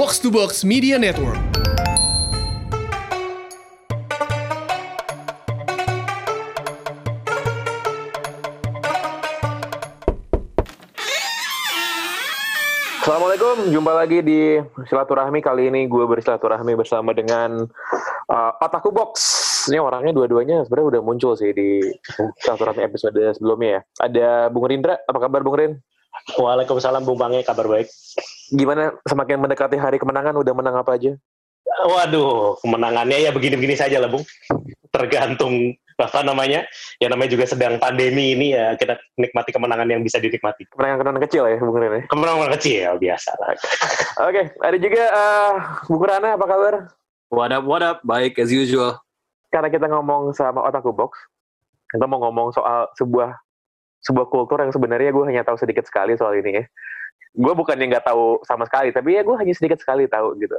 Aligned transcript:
Box 0.00 0.16
to 0.16 0.32
Box 0.32 0.64
Media 0.64 0.96
Network. 0.96 1.36
Assalamualaikum, 13.04 13.68
jumpa 13.68 13.92
lagi 13.92 14.24
di 14.24 14.56
silaturahmi 14.88 15.44
kali 15.44 15.68
ini 15.68 15.84
gue 15.84 16.08
bersilaturahmi 16.08 16.80
bersama 16.80 17.12
dengan 17.12 17.68
uh, 18.32 18.52
Otaku 18.56 18.96
Box. 18.96 19.20
Ini 19.68 19.84
orangnya 19.84 20.16
dua-duanya 20.16 20.64
sebenarnya 20.64 20.96
udah 20.96 21.00
muncul 21.04 21.36
sih 21.36 21.52
di 21.52 21.84
silaturahmi 22.40 22.88
episode 22.88 23.20
sebelumnya 23.36 23.68
ya. 23.68 23.80
Ada 24.00 24.48
Bung 24.48 24.64
Rindra, 24.64 24.96
apa 25.04 25.28
kabar 25.28 25.44
Bung 25.44 25.60
Rin? 25.60 25.72
Waalaikumsalam 26.40 27.04
Bung 27.04 27.20
Bange, 27.20 27.44
kabar 27.44 27.68
baik. 27.68 27.92
Gimana 28.50 28.94
semakin 29.06 29.38
mendekati 29.38 29.78
hari 29.78 29.96
kemenangan 30.02 30.34
udah 30.34 30.52
menang 30.54 30.76
apa 30.78 30.98
aja? 30.98 31.14
Waduh, 31.80 32.60
kemenangannya 32.60 33.24
ya 33.24 33.30
begini-begini 33.30 33.78
saja 33.78 34.02
lah 34.02 34.10
Bung. 34.10 34.26
Tergantung 34.90 35.78
apa 36.00 36.24
namanya, 36.24 36.64
ya 36.96 37.12
namanya 37.12 37.30
juga 37.36 37.44
sedang 37.44 37.76
pandemi 37.76 38.32
ini 38.32 38.56
ya 38.56 38.72
kita 38.74 38.96
nikmati 39.20 39.52
kemenangan 39.52 39.88
yang 39.88 40.02
bisa 40.02 40.16
dinikmati. 40.16 40.66
Kemenangan-kemenangan 40.72 41.24
kecil 41.28 41.44
ya 41.46 41.56
Bung 41.62 41.78
ya? 41.78 42.04
Kemenangan 42.10 42.50
kecil 42.58 42.90
biasa 42.98 43.30
lah. 43.38 43.48
Oke, 44.28 44.42
ada 44.60 44.76
juga 44.76 45.02
uh, 45.12 45.52
Bung 45.88 46.04
Rana, 46.04 46.36
apa 46.36 46.44
kabar? 46.44 46.74
What 47.30 47.54
up, 47.54 47.64
what 47.64 47.82
up? 47.86 47.98
Baik, 48.02 48.42
as 48.42 48.50
usual. 48.50 48.98
Karena 49.54 49.70
kita 49.70 49.86
ngomong 49.86 50.34
sama 50.34 50.66
Otaku 50.66 50.90
Box, 50.90 51.14
kita 51.94 52.04
mau 52.10 52.18
ngomong 52.18 52.50
soal 52.50 52.90
sebuah 52.98 53.38
sebuah 54.00 54.26
kultur 54.32 54.58
yang 54.64 54.72
sebenarnya 54.72 55.12
gue 55.12 55.24
hanya 55.28 55.44
tahu 55.44 55.60
sedikit 55.60 55.84
sekali 55.84 56.16
soal 56.16 56.34
ini 56.40 56.58
ya. 56.58 56.64
Gue 57.30 57.52
bukannya 57.54 57.86
nggak 57.96 58.06
tahu 58.10 58.42
sama 58.42 58.66
sekali, 58.66 58.90
tapi 58.90 59.16
ya 59.16 59.22
gue 59.22 59.36
hanya 59.38 59.54
sedikit 59.54 59.78
sekali 59.78 60.10
tahu 60.10 60.34
gitu. 60.38 60.54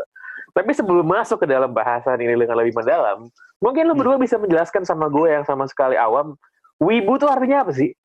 Tapi 0.51 0.71
sebelum 0.75 1.07
masuk 1.07 1.43
ke 1.43 1.47
dalam 1.47 1.71
bahasan 1.71 2.19
ini 2.19 2.35
dengan 2.35 2.59
lebih 2.59 2.75
mendalam, 2.75 3.27
mungkin 3.63 3.87
lo 3.87 3.95
berdua 3.95 4.19
bisa 4.19 4.35
menjelaskan 4.35 4.83
sama 4.83 5.07
gue 5.07 5.31
yang 5.31 5.47
sama 5.47 5.67
sekali 5.67 5.95
awam, 5.95 6.35
wibu 6.79 7.15
tuh 7.19 7.31
artinya 7.31 7.63
apa 7.67 7.71
sih? 7.71 7.95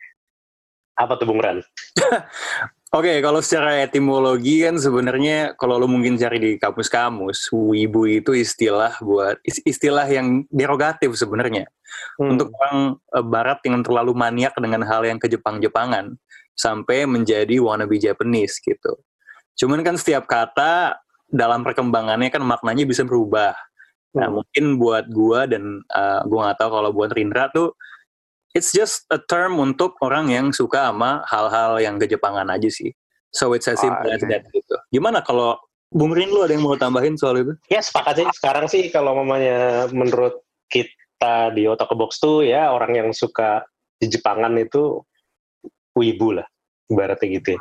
Apa 0.95 1.19
tuh 1.19 1.27
Bung 1.27 1.43
Ran? 1.43 1.61
Oke, 2.95 3.19
kalau 3.19 3.43
secara 3.43 3.83
etimologi 3.83 4.63
kan 4.63 4.79
sebenarnya 4.79 5.59
kalau 5.59 5.75
lo 5.75 5.91
mungkin 5.91 6.15
cari 6.15 6.39
di 6.39 6.51
kamus-kamus, 6.55 7.51
wibu 7.51 8.07
itu 8.07 8.31
istilah 8.31 8.95
buat 9.03 9.43
istilah 9.43 10.07
yang 10.07 10.47
derogatif 10.55 11.11
sebenarnya. 11.19 11.67
Hmm. 12.23 12.39
Untuk 12.39 12.55
orang 12.55 12.95
uh, 13.11 13.27
barat 13.27 13.59
yang 13.67 13.83
terlalu 13.83 14.15
maniak 14.15 14.55
dengan 14.63 14.87
hal 14.87 15.03
yang 15.03 15.19
ke 15.19 15.27
Jepang-Jepangan 15.27 16.15
sampai 16.55 17.11
menjadi 17.11 17.59
wannabe 17.59 17.99
Japanese 17.99 18.63
gitu. 18.63 18.95
Cuman 19.59 19.83
kan 19.83 19.99
setiap 19.99 20.31
kata 20.31 20.95
dalam 21.27 21.67
perkembangannya 21.67 22.31
kan 22.31 22.47
maknanya 22.47 22.87
bisa 22.87 23.03
berubah. 23.03 23.59
Nah, 24.15 24.31
hmm. 24.31 24.35
mungkin 24.39 24.65
buat 24.79 25.11
gua 25.11 25.51
dan 25.51 25.83
uh, 25.91 26.23
gua 26.31 26.49
nggak 26.49 26.59
tahu 26.63 26.71
kalau 26.71 26.91
buat 26.95 27.11
Rindra 27.11 27.51
tuh 27.51 27.75
it's 28.57 28.73
just 28.73 29.05
a 29.13 29.21
term 29.21 29.61
untuk 29.61 30.01
orang 30.01 30.33
yang 30.33 30.49
suka 30.49 30.89
sama 30.89 31.21
hal-hal 31.29 31.77
yang 31.77 32.01
kejepangan 32.01 32.49
aja 32.49 32.73
sih. 32.73 32.89
So 33.37 33.53
it's 33.53 33.69
as 33.69 33.77
simple 33.77 34.09
as 34.09 34.25
that 34.25 34.49
gitu. 34.49 34.81
Gimana 34.89 35.21
kalau 35.21 35.61
Bung 35.93 36.17
Rin 36.17 36.33
lu 36.33 36.41
ada 36.41 36.57
yang 36.57 36.65
mau 36.65 36.81
tambahin 36.81 37.21
soal 37.21 37.45
itu? 37.45 37.53
Ya 37.69 37.85
sepakat 37.85 38.25
sih. 38.25 38.27
Sekarang 38.33 38.65
sih 38.67 38.89
kalau 38.89 39.13
mamanya 39.13 39.87
menurut 39.93 40.41
kita 40.73 41.53
di 41.53 41.69
Otak 41.69 41.93
Box 41.93 42.17
tuh 42.17 42.49
ya 42.49 42.73
orang 42.73 42.97
yang 42.97 43.09
suka 43.13 43.69
di 44.01 44.09
Jepangan 44.09 44.57
itu 44.57 45.05
wibu 45.93 46.41
lah. 46.41 46.49
Ibaratnya 46.89 47.29
gitu 47.37 47.61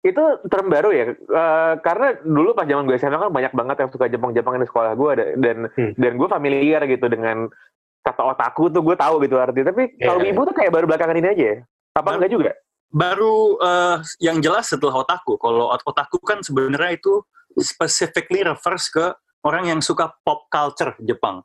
Itu 0.00 0.40
term 0.48 0.72
baru 0.72 0.96
ya, 0.96 1.12
uh, 1.12 1.76
karena 1.84 2.16
dulu 2.24 2.56
pas 2.56 2.64
zaman 2.64 2.88
gue 2.88 2.96
SMA 2.96 3.20
kan 3.20 3.28
banyak 3.28 3.52
banget 3.52 3.76
yang 3.84 3.90
suka 3.92 4.08
Jepang-Jepang 4.08 4.56
di 4.56 4.64
sekolah 4.64 4.96
gue 4.96 5.12
dan 5.36 5.68
hmm. 5.68 5.92
dan 6.00 6.12
gue 6.16 6.24
familiar 6.24 6.80
gitu 6.88 7.04
dengan 7.12 7.52
kata 8.00 8.22
otaku 8.32 8.72
tuh 8.72 8.80
gue 8.80 8.96
tahu 8.96 9.14
gitu 9.24 9.36
arti 9.36 9.60
tapi 9.60 9.92
yeah. 10.00 10.08
kalau 10.12 10.22
ibu 10.24 10.40
tuh 10.48 10.54
kayak 10.56 10.72
baru 10.72 10.84
belakangan 10.88 11.16
ini 11.20 11.28
aja 11.28 11.44
ya? 11.44 11.56
apa 11.96 12.00
baru, 12.00 12.16
enggak 12.16 12.32
juga 12.32 12.52
baru 12.90 13.36
uh, 13.60 13.96
yang 14.18 14.38
jelas 14.40 14.66
setelah 14.72 15.04
otaku 15.04 15.36
kalau 15.36 15.70
otaku 15.74 16.18
kan 16.24 16.40
sebenarnya 16.40 16.96
itu 16.96 17.22
specifically 17.60 18.42
refers 18.42 18.88
ke 18.88 19.12
orang 19.44 19.68
yang 19.68 19.80
suka 19.84 20.10
pop 20.24 20.48
culture 20.48 20.96
Jepang 21.04 21.44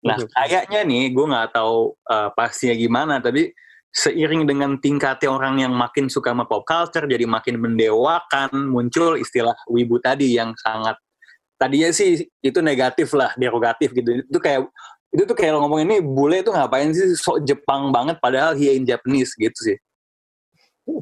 nah 0.00 0.16
mm 0.16 0.24
-hmm. 0.24 0.32
kayaknya 0.32 0.80
nih 0.86 1.02
gue 1.12 1.26
nggak 1.28 1.48
tahu 1.52 1.92
uh, 2.08 2.32
pastinya 2.32 2.72
gimana 2.72 3.20
tapi 3.20 3.52
seiring 3.90 4.46
dengan 4.46 4.78
tingkatnya 4.78 5.28
orang 5.28 5.58
yang 5.58 5.74
makin 5.74 6.06
suka 6.06 6.30
sama 6.30 6.46
pop 6.46 6.62
culture 6.62 7.04
jadi 7.10 7.26
makin 7.26 7.58
mendewakan 7.58 8.54
muncul 8.70 9.18
istilah 9.18 9.52
wibu 9.66 9.98
tadi 9.98 10.38
yang 10.38 10.54
sangat 10.62 10.94
tadinya 11.60 11.90
sih 11.92 12.24
itu 12.40 12.58
negatif 12.62 13.12
lah 13.12 13.34
derogatif 13.36 13.92
gitu 13.92 14.24
itu 14.24 14.38
kayak 14.40 14.64
itu 15.10 15.22
tuh 15.26 15.34
kayak 15.34 15.58
lo 15.58 15.66
ngomong 15.66 15.82
ini 15.82 15.98
bule 15.98 16.46
itu 16.46 16.54
ngapain 16.54 16.94
sih 16.94 17.18
sok 17.18 17.42
Jepang 17.42 17.90
banget 17.90 18.22
padahal 18.22 18.54
he 18.54 18.78
in 18.78 18.86
Japanese 18.86 19.34
gitu 19.34 19.58
sih. 19.58 19.78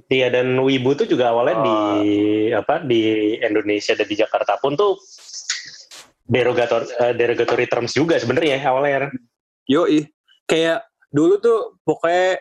Iya 0.08 0.28
dan 0.32 0.56
wibu 0.60 0.92
tuh 0.96 1.08
juga 1.08 1.32
awalnya 1.32 1.56
oh. 1.60 1.64
di 1.64 2.16
apa 2.52 2.84
di 2.84 3.36
Indonesia 3.40 3.96
dan 3.96 4.04
di 4.08 4.16
Jakarta 4.16 4.56
pun 4.60 4.76
tuh 4.76 4.96
derogator 6.28 6.84
uh, 7.00 7.12
derogatory 7.16 7.64
terms 7.68 7.96
juga 7.96 8.16
sebenarnya 8.20 8.60
awalnya. 8.64 9.12
Yo 9.64 9.84
ih 9.88 10.08
kayak 10.48 10.88
dulu 11.08 11.40
tuh 11.40 11.80
pokoknya 11.84 12.40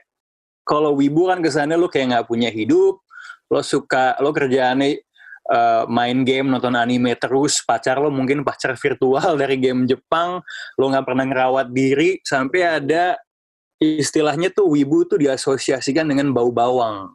kalau 0.67 0.95
wibu 0.99 1.31
kan 1.31 1.39
kesannya 1.39 1.79
lo 1.79 1.87
kayak 1.87 2.11
nggak 2.11 2.27
punya 2.27 2.51
hidup, 2.51 2.99
lo 3.47 3.61
suka 3.63 4.19
lo 4.19 4.35
kerjaannya 4.35 5.06
uh, 5.51 5.83
main 5.87 6.23
game, 6.23 6.47
nonton 6.51 6.75
anime 6.75 7.15
terus, 7.19 7.63
pacar 7.63 7.99
lo 7.99 8.11
mungkin 8.11 8.43
pacar 8.43 8.75
virtual 8.75 9.35
dari 9.39 9.57
game 9.59 9.87
Jepang, 9.87 10.43
lo 10.79 10.85
nggak 10.91 11.05
pernah 11.07 11.23
ngerawat 11.27 11.67
diri, 11.71 12.19
sampai 12.23 12.83
ada 12.83 13.15
istilahnya 13.77 14.49
tuh 14.49 14.73
wibu 14.73 15.05
tuh 15.05 15.21
diasosiasikan 15.21 16.09
dengan 16.09 16.33
bau 16.33 16.49
bawang. 16.49 17.13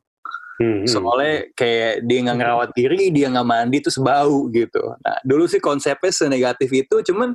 Hmm, 0.60 0.87
Soalnya 0.87 1.48
kayak 1.59 2.06
dia 2.06 2.19
nggak 2.22 2.38
ngerawat 2.38 2.70
diri, 2.76 3.10
dia 3.10 3.26
nggak 3.32 3.48
mandi 3.48 3.78
terus 3.82 3.98
bau 3.98 4.47
gitu. 4.53 4.82
Nah 5.03 5.16
dulu 5.26 5.49
sih 5.50 5.59
konsepnya 5.59 6.12
senegatif 6.12 6.70
itu, 6.70 7.03
cuman 7.10 7.34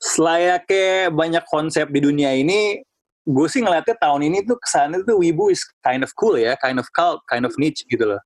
selayaknya 0.00 1.12
banyak 1.12 1.44
konsep 1.50 1.90
di 1.92 2.00
dunia 2.00 2.32
ini, 2.32 2.80
gue 3.24 3.48
sih 3.48 3.64
ngeliatnya 3.64 3.96
tahun 4.00 4.28
ini 4.32 4.44
tuh 4.44 4.56
kesannya 4.60 5.00
tuh 5.04 5.16
wibu 5.16 5.48
is 5.48 5.64
kind 5.84 6.04
of 6.04 6.12
cool 6.16 6.36
ya, 6.36 6.56
kind 6.60 6.76
of 6.80 6.88
cult, 6.92 7.20
kind 7.28 7.44
of 7.44 7.52
niche 7.60 7.84
gitu 7.88 8.04
loh. 8.04 8.20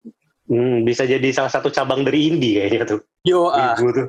Hmm, 0.49 0.81
bisa 0.81 1.05
jadi 1.05 1.29
salah 1.29 1.53
satu 1.53 1.69
cabang 1.69 2.09
dari 2.09 2.33
indie 2.33 2.57
kayaknya 2.57 2.97
tuh. 2.97 3.01
Yo, 3.21 3.53
ah. 3.53 3.77
tuh. 3.77 4.09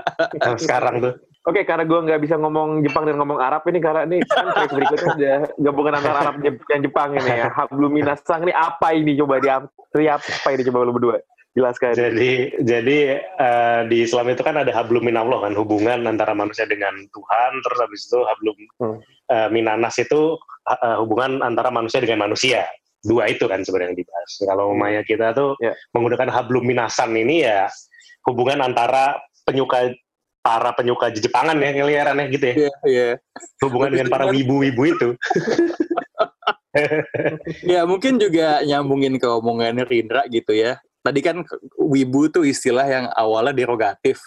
sekarang 0.64 1.04
tuh. 1.04 1.14
Oke, 1.44 1.60
okay, 1.60 1.64
karena 1.68 1.84
gue 1.84 2.00
nggak 2.08 2.20
bisa 2.24 2.40
ngomong 2.40 2.80
Jepang 2.80 3.04
dan 3.04 3.20
ngomong 3.20 3.36
Arab 3.36 3.68
ini 3.68 3.76
karena 3.76 4.08
ini 4.08 4.24
kan 4.24 4.48
track 4.56 4.72
berikutnya 4.72 5.12
ada 5.12 5.32
gabungan 5.60 6.00
antara 6.00 6.16
Arab 6.24 6.40
dan 6.40 6.80
Jepang 6.80 7.12
ini 7.20 7.28
ya. 7.28 7.52
Habluminasang 7.60 8.48
ini 8.48 8.52
apa 8.56 8.96
ini 8.96 9.12
coba 9.20 9.44
di 9.44 9.52
apa 9.52 10.48
ini 10.56 10.62
coba 10.64 10.88
lu 10.88 10.96
berdua 10.96 11.20
jelaskan. 11.52 11.92
Jadi 11.92 12.64
jadi 12.64 12.98
uh, 13.36 13.80
di 13.84 14.08
Islam 14.08 14.32
itu 14.32 14.40
kan 14.40 14.56
ada 14.56 14.72
habluminallah 14.72 15.44
kan 15.44 15.52
hubungan 15.52 16.08
antara 16.08 16.32
manusia 16.32 16.64
dengan 16.64 16.96
Tuhan 17.12 17.50
terus 17.60 17.78
habis 17.78 18.00
itu 18.08 18.18
hablum 18.24 18.56
hmm. 18.82 18.98
uh, 19.30 19.48
minanas 19.52 20.00
itu 20.00 20.40
uh, 20.66 20.96
hubungan 20.98 21.44
antara 21.44 21.70
manusia 21.70 22.02
dengan 22.02 22.26
manusia 22.26 22.66
dua 23.04 23.28
itu 23.28 23.44
kan 23.44 23.60
sebenarnya 23.60 23.92
yang 23.92 24.00
dibahas. 24.00 24.30
Kalau 24.40 24.66
hmm. 24.72 24.80
Maya 24.80 25.02
kita 25.04 25.36
tuh 25.36 25.54
yeah. 25.60 25.76
menggunakan 25.92 26.28
hablum 26.32 26.64
minasan 26.64 27.12
ini 27.14 27.44
ya 27.44 27.68
hubungan 28.24 28.64
antara 28.64 29.20
penyuka 29.44 29.92
para 30.44 30.76
penyuka 30.76 31.08
Jepangan 31.12 31.56
ya 31.56 31.70
ngeliarannya 31.72 32.26
gitu 32.32 32.44
ya. 32.44 32.54
Yeah, 32.68 32.76
yeah. 32.84 33.14
Hubungan 33.64 33.96
dengan 33.96 34.08
para 34.12 34.28
wibu-wibu 34.28 34.82
itu. 34.84 35.08
ya 37.72 37.86
mungkin 37.88 38.20
juga 38.20 38.60
nyambungin 38.66 39.16
ke 39.16 39.28
omongannya 39.28 39.88
Rindra 39.88 40.28
gitu 40.28 40.52
ya. 40.52 40.80
Tadi 41.04 41.20
kan 41.20 41.44
wibu 41.76 42.32
tuh 42.32 42.48
istilah 42.48 42.84
yang 42.88 43.06
awalnya 43.12 43.52
derogatif. 43.52 44.20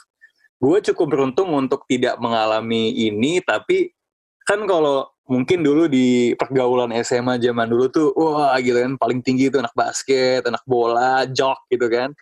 Gue 0.58 0.82
cukup 0.82 1.14
beruntung 1.14 1.54
untuk 1.54 1.86
tidak 1.86 2.18
mengalami 2.18 2.94
ini, 3.10 3.42
tapi 3.46 3.94
kan 4.42 4.66
kalau 4.66 5.06
mungkin 5.28 5.64
dulu 5.64 5.92
di 5.92 6.34
pergaulan 6.40 6.92
SMA 7.04 7.40
zaman 7.44 7.68
dulu 7.68 7.86
tuh 7.92 8.08
wah 8.16 8.56
gitu 8.64 8.80
kan 8.80 8.96
paling 8.96 9.20
tinggi 9.24 9.52
itu 9.52 9.60
anak 9.60 9.76
basket, 9.76 10.48
anak 10.48 10.64
bola, 10.64 11.28
jok 11.28 11.68
gitu 11.72 11.88
kan. 11.92 12.16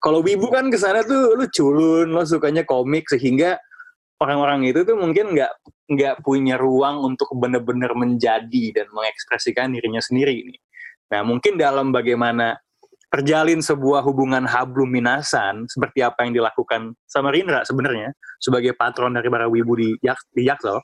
Kalau 0.00 0.20
wibu 0.20 0.52
kan 0.52 0.68
ke 0.68 0.76
sana 0.76 1.04
tuh 1.04 1.36
lu 1.36 1.48
culun, 1.48 2.12
lo 2.12 2.22
sukanya 2.24 2.64
komik 2.64 3.08
sehingga 3.08 3.56
orang-orang 4.20 4.68
itu 4.68 4.84
tuh 4.84 4.96
mungkin 4.96 5.36
nggak 5.36 5.52
nggak 5.92 6.14
punya 6.24 6.56
ruang 6.58 7.04
untuk 7.04 7.30
benar-benar 7.36 7.92
menjadi 7.94 8.64
dan 8.74 8.86
mengekspresikan 8.92 9.72
dirinya 9.72 10.00
sendiri 10.00 10.44
nih. 10.44 10.60
Nah 11.12 11.20
mungkin 11.22 11.54
dalam 11.60 11.94
bagaimana 11.94 12.58
terjalin 13.16 13.64
sebuah 13.64 14.04
hubungan 14.04 14.44
hablum 14.44 14.92
minasan 14.92 15.64
seperti 15.72 16.04
apa 16.04 16.28
yang 16.28 16.36
dilakukan 16.36 16.92
sama 17.08 17.32
Rindra 17.32 17.64
sebenarnya 17.64 18.12
sebagai 18.36 18.76
patron 18.76 19.16
dari 19.16 19.32
para 19.32 19.48
wibu 19.48 19.72
di 19.72 19.96
Yak 20.04 20.20
di 20.36 20.44
Yaksel. 20.44 20.76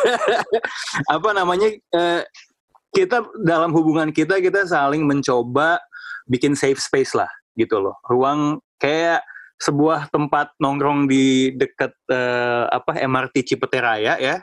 apa 1.14 1.28
namanya 1.36 1.68
uh, 1.92 2.24
kita 2.96 3.20
dalam 3.44 3.76
hubungan 3.76 4.08
kita 4.08 4.40
kita 4.40 4.64
saling 4.64 5.04
mencoba 5.04 5.76
bikin 6.24 6.56
safe 6.56 6.80
space 6.80 7.12
lah 7.12 7.28
gitu 7.52 7.76
loh. 7.76 8.00
Ruang 8.08 8.64
kayak 8.80 9.20
sebuah 9.60 10.08
tempat 10.08 10.56
nongkrong 10.56 11.04
di 11.04 11.52
dekat 11.52 11.92
uh, 12.08 12.64
apa 12.72 12.96
MRT 12.96 13.44
Cipete 13.44 13.76
Raya 13.84 14.16
ya 14.16 14.40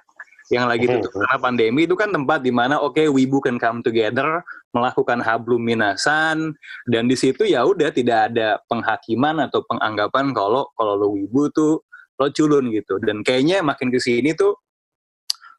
yang 0.47 0.71
lagi 0.71 0.88
tutup 0.88 1.11
hmm. 1.11 1.19
karena 1.27 1.38
pandemi 1.44 1.81
itu 1.83 1.95
kan 1.99 2.09
tempat 2.11 2.39
di 2.39 2.51
mana 2.55 2.79
oke 2.79 2.95
okay, 2.95 3.07
wibu 3.11 3.44
can 3.44 3.59
come 3.59 3.83
together 3.83 4.44
melakukan 4.71 5.19
hablum 5.19 5.59
minasan 5.59 6.55
dan 6.88 7.03
di 7.11 7.19
situ 7.19 7.44
ya 7.44 7.67
udah 7.67 7.91
tidak 7.91 8.31
ada 8.31 8.59
penghakiman 8.71 9.44
atau 9.44 9.63
penganggapan 9.67 10.31
kalau 10.31 10.71
kalau 10.79 10.94
lo 10.95 11.07
wibu 11.11 11.51
tuh 11.51 11.83
lo 12.17 12.27
culun 12.31 12.71
gitu 12.71 12.95
dan 13.03 13.21
kayaknya 13.27 13.59
makin 13.59 13.91
ke 13.91 13.99
sini 13.99 14.31
tuh 14.33 14.55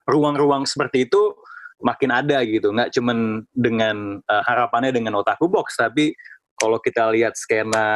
ruang-ruang 0.08 0.64
seperti 0.64 1.05
itu 1.05 1.37
makin 1.84 2.11
ada 2.11 2.41
gitu 2.43 2.73
nggak 2.73 2.91
cuman 2.91 3.44
dengan 3.52 4.19
uh, 4.25 4.43
harapannya 4.43 4.91
dengan 4.91 5.20
otaku 5.20 5.46
box 5.46 5.79
tapi 5.79 6.17
kalau 6.58 6.82
kita 6.82 7.06
lihat 7.14 7.38
skena 7.38 7.87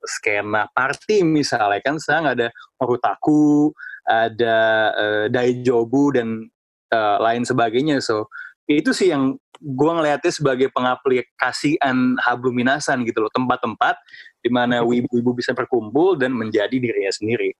skena 0.00 0.64
party 0.72 1.20
misalnya 1.20 1.76
kan 1.84 2.00
sekarang 2.00 2.32
ada 2.32 2.46
Orutaku, 2.80 3.72
ada 4.06 4.56
uh, 4.94 5.26
Daijobu 5.28 6.14
dan 6.14 6.48
uh, 6.94 7.16
lain 7.20 7.42
sebagainya. 7.42 7.98
So 7.98 8.30
itu 8.66 8.90
sih 8.90 9.10
yang 9.10 9.38
gue 9.62 9.92
ngelihatnya 9.92 10.32
sebagai 10.32 10.68
pengaplikasian 10.74 12.20
habluminasan 12.22 13.06
gitu 13.06 13.24
loh 13.24 13.32
tempat-tempat 13.32 13.98
di 14.42 14.50
mana 14.52 14.82
hmm. 14.82 14.86
wibu-wibu 14.86 15.38
bisa 15.38 15.54
berkumpul 15.56 16.14
dan 16.18 16.34
menjadi 16.34 16.74
dirinya 16.74 17.10
sendiri. 17.10 17.54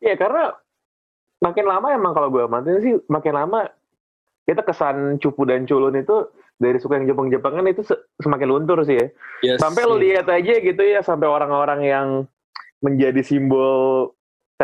Ya 0.00 0.16
karena 0.16 0.52
makin 1.40 1.64
lama 1.68 1.88
emang 1.92 2.12
kalau 2.12 2.28
gue 2.32 2.42
amatin 2.44 2.80
sih 2.80 2.94
makin 3.08 3.36
lama 3.36 3.68
kita 4.44 4.60
kesan 4.60 5.16
cupu 5.20 5.48
dan 5.48 5.64
culun 5.64 5.96
itu 5.96 6.28
dari 6.60 6.78
suku 6.78 6.94
yang 6.94 7.08
Jepang-Jepangan 7.10 7.66
itu 7.66 7.82
semakin 8.22 8.48
luntur 8.48 8.78
sih 8.86 8.96
ya. 8.96 9.06
Yes. 9.42 9.58
Sampai 9.58 9.88
lo 9.88 9.98
lihat 9.98 10.28
aja 10.30 10.54
gitu 10.60 10.82
ya, 10.84 11.02
sampai 11.02 11.26
orang-orang 11.26 11.80
yang 11.82 12.08
menjadi 12.78 13.24
simbol 13.24 14.14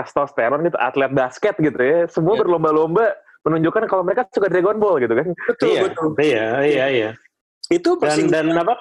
testosteron 0.01 0.65
gitu, 0.65 0.79
atlet 0.81 1.13
basket 1.13 1.55
gitu 1.61 1.77
ya, 1.77 2.09
semua 2.09 2.37
yeah. 2.37 2.43
berlomba-lomba 2.47 3.05
menunjukkan 3.45 3.89
kalau 3.89 4.05
mereka 4.05 4.29
suka 4.33 4.49
Dragon 4.49 4.77
Ball 4.81 5.01
gitu 5.01 5.13
kan. 5.17 5.29
Betul, 5.49 5.69
iya, 5.69 5.81
betul. 5.85 6.09
Iya, 6.17 6.47
iya, 6.65 6.85
iya. 6.89 7.11
Itu 7.69 8.01
dan, 8.01 8.29
dan 8.33 8.47
apa 8.57 8.77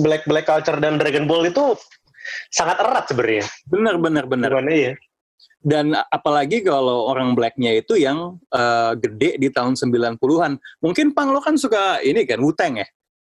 Black 0.00 0.24
Black 0.28 0.48
Culture 0.48 0.80
dan 0.80 0.96
Dragon 0.96 1.24
Ball 1.28 1.48
itu 1.48 1.76
sangat 2.52 2.80
erat 2.80 3.04
sebenarnya. 3.08 3.44
Benar, 3.68 3.94
benar, 4.00 4.24
benar. 4.24 4.50
iya 4.68 4.96
dan 5.64 5.96
apalagi 6.12 6.60
kalau 6.60 7.08
orang 7.08 7.32
blacknya 7.32 7.80
itu 7.80 7.96
yang 7.96 8.36
uh, 8.52 8.92
gede 9.00 9.40
di 9.40 9.48
tahun 9.48 9.72
90-an. 9.80 10.60
Mungkin 10.84 11.16
Pang 11.16 11.32
lo 11.32 11.40
kan 11.40 11.56
suka 11.56 12.04
ini 12.04 12.28
kan 12.28 12.38
Wuteng 12.44 12.84
ya? 12.84 12.86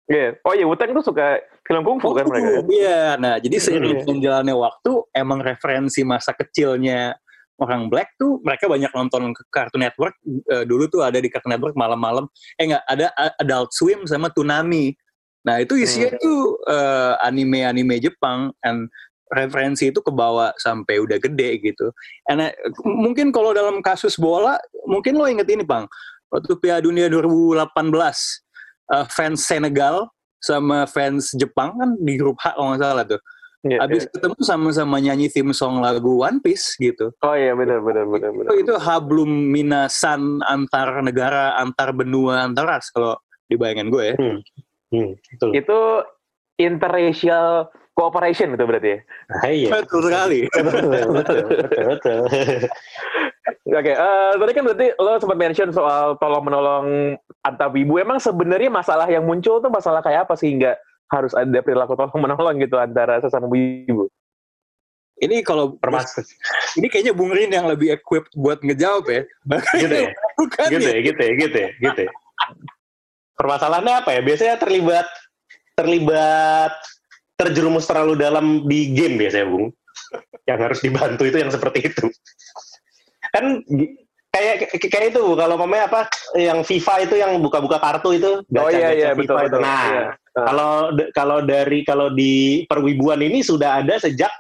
Iya. 0.10 0.34
Yeah. 0.34 0.42
Oh 0.42 0.54
iya 0.58 0.66
Wuteng 0.66 0.98
tuh 0.98 1.06
suka 1.14 1.38
film 1.62 1.86
kungfu 1.86 2.10
oh, 2.10 2.18
kan 2.18 2.26
mereka. 2.26 2.66
Iya. 2.66 2.66
Yeah. 2.74 3.10
Nah, 3.22 3.38
jadi 3.38 3.56
seiring 3.62 4.02
yeah. 4.02 4.18
jalannya 4.18 4.56
waktu 4.58 4.92
emang 5.14 5.46
referensi 5.46 6.02
masa 6.02 6.34
kecilnya 6.34 7.14
orang 7.64 7.88
black 7.88 8.14
tuh 8.20 8.44
mereka 8.44 8.68
banyak 8.68 8.92
nonton 8.92 9.32
ke 9.32 9.42
Cartoon 9.48 9.88
Network 9.88 10.20
uh, 10.52 10.68
dulu 10.68 10.92
tuh 10.92 11.02
ada 11.08 11.18
di 11.18 11.32
Cartoon 11.32 11.56
Network 11.56 11.74
malam-malam 11.80 12.28
eh 12.60 12.68
enggak 12.68 12.84
ada 12.86 13.08
Adult 13.40 13.72
Swim 13.72 14.04
sama 14.04 14.28
Toonami. 14.30 14.92
Nah, 15.44 15.60
itu 15.60 15.76
isinya 15.76 16.16
hmm. 16.16 16.22
tuh 16.24 16.40
uh, 16.72 17.20
anime-anime 17.20 18.00
Jepang 18.00 18.56
and 18.64 18.88
referensi 19.28 19.92
itu 19.92 20.00
ke 20.00 20.08
bawah 20.08 20.56
sampai 20.56 21.04
udah 21.04 21.20
gede 21.20 21.60
gitu. 21.60 21.92
And, 22.32 22.48
uh, 22.48 22.54
mungkin 22.88 23.36
kalau 23.36 23.52
dalam 23.52 23.84
kasus 23.84 24.16
bola, 24.16 24.56
mungkin 24.88 25.20
lo 25.20 25.28
inget 25.28 25.52
ini 25.52 25.68
bang, 25.68 25.84
waktu 26.32 26.56
Piala 26.64 26.80
Dunia 26.80 27.12
2018, 27.12 27.60
uh, 27.60 29.06
fans 29.12 29.44
Senegal 29.44 30.08
sama 30.44 30.88
fans 30.88 31.32
Jepang 31.36 31.76
kan 31.76 31.96
di 32.00 32.20
grup 32.20 32.40
H 32.40 32.56
kalau 32.56 32.76
nggak 32.76 32.82
salah 32.84 33.06
tuh. 33.08 33.22
Yeah, 33.64 33.80
Abis 33.88 34.04
yeah. 34.04 34.12
ketemu 34.20 34.40
sama-sama 34.44 35.00
nyanyi 35.00 35.32
theme 35.32 35.56
song 35.56 35.80
lagu 35.80 36.20
One 36.20 36.44
Piece 36.44 36.76
gitu. 36.76 37.16
Oh 37.24 37.32
iya 37.32 37.56
benar 37.56 37.80
benar 37.80 38.04
benar 38.12 38.36
benar. 38.36 38.52
Itu, 38.52 38.56
itu 38.60 38.74
hablum 38.76 39.32
minasan 39.32 40.44
antar 40.44 41.00
negara, 41.00 41.56
antar 41.56 41.96
benua, 41.96 42.44
antar 42.44 42.68
ras 42.68 42.92
kalau 42.92 43.16
dibayangin 43.48 43.88
gue 43.88 44.04
ya. 44.04 44.16
Hmm. 44.20 44.38
Hmm, 44.92 45.10
betul. 45.16 45.50
Itu 45.56 45.80
interracial 46.60 47.72
cooperation 47.96 48.52
itu 48.52 48.64
berarti 48.68 48.90
ya? 48.90 49.00
Ah, 49.32 49.50
iya. 49.50 49.70
Betul 49.80 50.02
sekali. 50.12 50.40
betul, 50.52 51.06
betul, 51.16 51.44
betul, 51.48 51.84
betul. 51.88 52.20
Oke, 53.64 53.80
okay, 53.80 53.96
uh, 53.96 54.36
eh, 54.36 54.44
tadi 54.44 54.52
kan 54.52 54.64
berarti 54.68 54.88
lo 55.00 55.12
sempat 55.24 55.40
mention 55.40 55.70
soal 55.72 56.20
tolong 56.20 56.44
menolong 56.44 56.88
antar 57.48 57.72
ibu. 57.72 57.96
Emang 57.96 58.20
sebenarnya 58.20 58.68
masalah 58.68 59.08
yang 59.08 59.24
muncul 59.24 59.64
tuh 59.64 59.72
masalah 59.72 60.04
kayak 60.04 60.28
apa 60.28 60.36
sehingga 60.36 60.76
harus 61.14 61.34
ada 61.38 61.60
perilaku 61.62 61.94
tolong 61.94 62.18
menolong 62.18 62.58
gitu 62.58 62.82
antara 62.82 63.22
sesama 63.22 63.46
ibu? 63.54 64.10
Ini 65.22 65.46
kalau 65.46 65.78
permasalahan, 65.78 66.26
ini 66.82 66.90
kayaknya 66.90 67.14
Bung 67.14 67.32
Rin 67.32 67.54
yang 67.54 67.70
lebih 67.70 67.94
equipped 67.94 68.34
buat 68.34 68.60
ngejawab 68.66 69.06
ya. 69.08 69.22
Gitu 69.78 69.94
ya? 69.94 70.10
Bukan 70.42 70.68
gitu 70.74 70.90
ya, 70.90 71.00
gitu 71.06 71.22
ya, 71.22 71.32
gitu 71.38 71.58
ya, 71.62 71.70
gitu 71.80 72.00
ya. 72.10 72.12
Permasalahannya 73.38 73.94
apa 74.04 74.10
ya? 74.18 74.22
Biasanya 74.26 74.56
terlibat 74.58 75.08
terlibat 75.78 76.74
terjerumus 77.38 77.90
terlalu 77.90 78.14
dalam 78.18 78.66
di 78.70 78.94
game 78.94 79.18
biasanya 79.18 79.48
Bung 79.50 79.74
yang 80.46 80.60
harus 80.62 80.80
dibantu 80.84 81.24
itu 81.26 81.38
yang 81.42 81.50
seperti 81.50 81.90
itu 81.90 82.06
kan 83.34 83.64
kayak 84.30 84.70
kayak 84.78 85.14
itu 85.14 85.22
kalau 85.34 85.56
mamanya 85.58 85.90
apa 85.90 86.02
yang 86.38 86.62
FIFA 86.62 86.96
itu 87.10 87.16
yang 87.18 87.32
buka-buka 87.42 87.82
kartu 87.82 88.18
itu 88.18 88.32
oh 88.46 88.70
iya 88.70 88.94
iya 88.94 89.10
betul, 89.18 89.38
betul 89.38 89.62
nah 89.62 89.84
iya. 89.90 90.06
Kalau 90.34 90.90
kalau 91.14 91.46
dari 91.46 91.86
kalau 91.86 92.10
di 92.10 92.66
perwibuan 92.66 93.22
ini 93.22 93.46
sudah 93.46 93.86
ada 93.86 94.02
sejak 94.02 94.34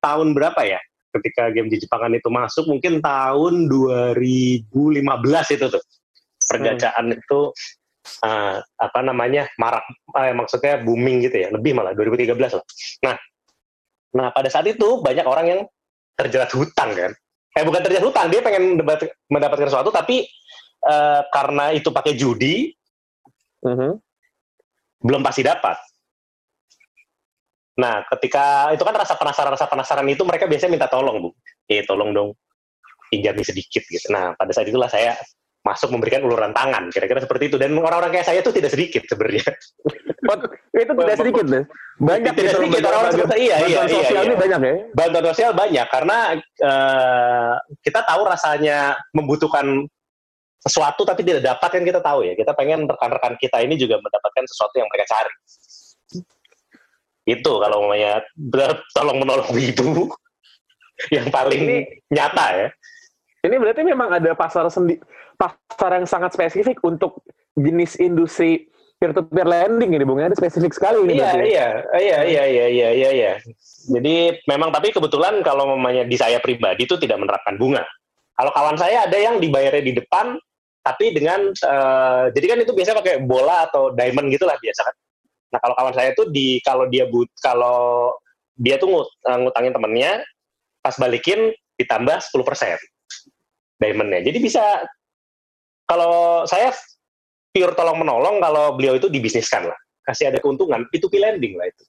tahun 0.00 0.32
berapa 0.32 0.64
ya? 0.64 0.80
Ketika 1.12 1.52
game 1.52 1.68
di 1.68 1.76
Jepangan 1.76 2.16
itu 2.16 2.32
masuk 2.32 2.64
mungkin 2.72 3.04
tahun 3.04 3.68
2015 3.68 4.72
itu 5.60 5.66
tuh. 5.68 5.82
Pergacaan 6.50 7.12
hmm. 7.12 7.18
itu 7.20 7.40
uh, 8.24 8.56
apa 8.64 9.00
namanya 9.04 9.44
marak 9.60 9.84
uh, 10.16 10.32
maksudnya 10.32 10.80
booming 10.80 11.20
gitu 11.28 11.36
ya. 11.36 11.48
Lebih 11.52 11.76
malah 11.76 11.92
2013 11.92 12.32
lah. 12.56 12.64
Nah 13.04 13.16
nah 14.10 14.26
pada 14.32 14.48
saat 14.48 14.66
itu 14.72 15.04
banyak 15.04 15.28
orang 15.28 15.46
yang 15.46 15.60
terjerat 16.16 16.48
hutang 16.56 16.96
kan. 16.96 17.12
Eh 17.52 17.62
bukan 17.66 17.84
terjerat 17.84 18.08
hutang 18.08 18.32
dia 18.32 18.40
pengen 18.40 18.80
mendapatkan 19.28 19.68
sesuatu 19.68 19.92
tapi 19.92 20.24
uh, 20.88 21.28
karena 21.28 21.76
itu 21.76 21.92
pakai 21.92 22.16
judi 22.16 22.72
uh 23.66 23.68
-huh. 23.68 23.92
Belum 25.00 25.24
pasti 25.24 25.42
dapat. 25.42 25.76
Nah 27.80 28.04
ketika 28.16 28.68
itu 28.76 28.84
kan 28.84 28.94
rasa 28.94 29.16
penasaran 29.16 29.52
rasa 29.56 29.66
penasaran 29.66 30.06
itu 30.12 30.22
mereka 30.28 30.44
biasanya 30.44 30.72
minta 30.76 30.88
tolong 30.88 31.16
bu. 31.24 31.30
Eh 31.64 31.82
tolong 31.88 32.12
dong 32.12 32.30
pinjami 33.08 33.42
sedikit 33.42 33.82
gitu. 33.88 34.12
Nah 34.12 34.36
pada 34.36 34.52
saat 34.52 34.68
itulah 34.68 34.86
saya 34.86 35.16
masuk 35.60 35.92
memberikan 35.92 36.24
uluran 36.24 36.56
tangan 36.56 36.88
kira-kira 36.92 37.20
seperti 37.24 37.52
itu. 37.52 37.56
Dan 37.56 37.76
orang-orang 37.76 38.12
kayak 38.12 38.26
saya 38.28 38.44
itu 38.44 38.52
tidak 38.52 38.72
sedikit 38.72 39.02
sebenarnya. 39.08 39.48
Itu 40.70 40.92
tidak 40.94 41.18
sedikit 41.18 41.44
deh. 41.48 41.64
Banyak 42.00 42.32
tidak 42.32 42.52
sedikit 42.56 42.80
orang-orang 42.86 43.12
seperti 43.12 43.36
iya 43.44 43.56
iya 43.66 43.80
iya, 43.84 43.92
sosial 43.92 44.24
iya. 44.24 44.36
banyak 44.36 44.60
ya? 44.60 44.74
Bantuan 44.96 45.24
sosial 45.32 45.52
banyak 45.52 45.86
karena 45.92 46.18
uh, 46.64 47.54
kita 47.84 48.00
tahu 48.08 48.22
rasanya 48.24 48.78
membutuhkan 49.12 49.84
sesuatu 50.60 51.08
tapi 51.08 51.24
tidak 51.24 51.42
dapat 51.44 51.68
kan 51.80 51.82
kita 51.82 52.00
tahu 52.04 52.24
ya 52.24 52.36
kita 52.36 52.52
pengen 52.52 52.84
rekan-rekan 52.84 53.34
kita 53.40 53.64
ini 53.64 53.80
juga 53.80 53.96
mendapatkan 54.00 54.44
sesuatu 54.44 54.76
yang 54.76 54.88
mereka 54.92 55.16
cari 55.16 55.34
itu 57.28 57.52
kalau 57.52 57.76
namanya 57.88 58.20
tolong 58.92 59.18
menolong 59.20 59.50
itu 59.56 60.08
yang 61.16 61.32
paling 61.32 61.62
ini, 61.64 61.78
nyata 62.12 62.46
ya 62.52 62.68
ini 63.48 63.56
berarti 63.56 63.82
memang 63.84 64.08
ada 64.20 64.36
pasar 64.36 64.68
sendi 64.68 65.00
pasar 65.40 65.96
yang 65.96 66.04
sangat 66.04 66.36
spesifik 66.36 66.76
untuk 66.84 67.24
jenis 67.56 67.96
industri 67.96 68.68
peer-to-peer 69.00 69.48
lending 69.48 69.96
ini, 69.96 70.04
Bung. 70.04 70.20
Ada 70.20 70.36
spesifik 70.36 70.76
sekali 70.76 71.08
ini. 71.08 71.16
Iya, 71.16 71.32
iya, 71.40 71.68
iya, 71.96 72.18
iya, 72.20 72.44
iya, 72.44 72.66
iya, 72.68 72.88
iya, 72.92 73.10
iya. 73.16 73.32
Jadi 73.88 74.44
memang 74.44 74.68
tapi 74.68 74.92
kebetulan 74.92 75.40
kalau 75.40 75.72
memangnya 75.72 76.04
di 76.04 76.20
saya 76.20 76.36
pribadi 76.36 76.84
itu 76.84 77.00
tidak 77.00 77.16
menerapkan 77.16 77.56
bunga. 77.56 77.80
Kalau 78.36 78.52
kawan 78.52 78.76
saya 78.76 79.08
ada 79.08 79.16
yang 79.16 79.40
dibayarnya 79.40 79.80
di 79.80 79.96
depan, 79.96 80.36
tapi 80.80 81.12
dengan 81.12 81.52
uh, 81.52 82.32
jadi 82.32 82.46
kan 82.56 82.58
itu 82.64 82.72
biasanya 82.72 82.98
pakai 83.04 83.14
bola 83.20 83.68
atau 83.68 83.92
diamond 83.92 84.32
gitulah 84.32 84.56
biasa 84.56 84.80
kan. 84.86 84.96
Nah 85.50 85.58
kalau 85.60 85.74
kawan 85.76 85.94
saya 85.94 86.10
tuh 86.16 86.30
di 86.32 86.62
kalau 86.64 86.88
dia 86.88 87.04
but 87.10 87.28
kalau 87.42 88.14
dia 88.60 88.76
tuh 88.76 88.88
ngut, 88.88 89.08
uh, 89.28 89.38
ngutangin 89.44 89.72
temennya, 89.72 90.12
pas 90.80 90.96
balikin 90.96 91.52
ditambah 91.80 92.16
10 92.20 92.48
persen 92.48 92.76
diamondnya. 93.80 94.20
Jadi 94.24 94.38
bisa 94.40 94.62
kalau 95.88 96.44
saya 96.46 96.72
pure 97.50 97.74
tolong 97.74 97.98
menolong 97.98 98.38
kalau 98.38 98.78
beliau 98.78 98.94
itu 98.94 99.10
dibisniskan 99.10 99.66
lah 99.68 99.78
kasih 100.06 100.32
ada 100.32 100.38
keuntungan 100.38 100.86
itu 100.94 101.06
p 101.10 101.18
lending 101.18 101.58
lah 101.58 101.66
itu 101.68 101.82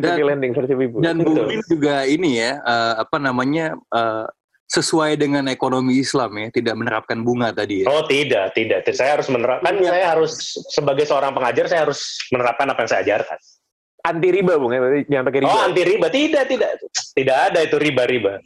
dan, 0.00 0.16
lending 0.16 0.52
versi 0.56 0.72
ibu 0.72 0.96
dan 1.04 1.20
Bu 1.20 1.36
juga 1.68 2.04
ini 2.08 2.40
ya 2.40 2.60
uh, 2.64 3.04
apa 3.04 3.16
namanya 3.20 3.76
uh, 3.92 4.24
sesuai 4.68 5.16
dengan 5.16 5.48
ekonomi 5.48 5.96
Islam 5.96 6.36
ya 6.36 6.48
tidak 6.52 6.76
menerapkan 6.76 7.24
bunga 7.24 7.50
tadi 7.56 7.82
ya 7.82 7.86
oh 7.88 8.04
tidak 8.04 8.52
tidak 8.52 8.84
saya 8.92 9.16
harus 9.16 9.28
menerapkan 9.32 9.72
ya. 9.80 9.90
saya 9.96 10.06
harus 10.12 10.32
sebagai 10.68 11.08
seorang 11.08 11.32
pengajar 11.32 11.66
saya 11.72 11.88
harus 11.88 12.20
menerapkan 12.28 12.68
apa 12.68 12.84
yang 12.84 12.90
saya 12.92 13.00
ajarkan 13.08 13.38
anti 14.04 14.28
riba 14.28 14.60
bung 14.60 14.72
ya 14.76 14.80
jangan 15.08 15.24
pakai 15.32 15.40
riba 15.40 15.52
oh 15.52 15.60
anti 15.64 15.82
riba 15.88 16.06
tidak 16.12 16.44
tidak 16.52 16.70
Tidak 17.18 17.34
ada 17.34 17.58
itu 17.66 17.74
riba-riba. 17.74 18.38